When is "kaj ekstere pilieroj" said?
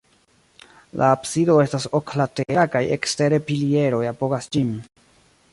2.77-4.03